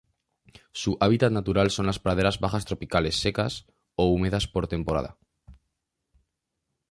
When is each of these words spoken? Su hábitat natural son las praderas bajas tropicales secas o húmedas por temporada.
Su 0.71 0.97
hábitat 0.99 1.31
natural 1.31 1.69
son 1.69 1.85
las 1.85 1.99
praderas 1.99 2.39
bajas 2.39 2.65
tropicales 2.65 3.17
secas 3.17 3.67
o 3.93 4.05
húmedas 4.09 4.47
por 4.47 4.67
temporada. 4.67 5.19